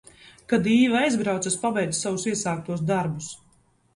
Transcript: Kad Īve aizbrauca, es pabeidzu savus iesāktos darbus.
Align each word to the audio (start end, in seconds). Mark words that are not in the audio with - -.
Kad 0.53 0.69
Īve 0.75 0.97
aizbrauca, 0.99 1.51
es 1.51 1.57
pabeidzu 1.65 1.99
savus 1.99 2.25
iesāktos 2.31 2.81
darbus. 2.87 3.29